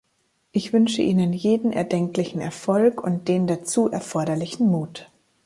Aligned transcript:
Ich 0.51 0.73
wünsche 0.73 1.03
Ihnen 1.03 1.31
jeden 1.31 1.71
erdenklichen 1.71 2.41
Erfolg 2.41 3.03
und 3.03 3.27
den 3.27 3.45
dazu 3.45 3.87
erforderlichen 3.87 4.65
Mut. 4.67 5.11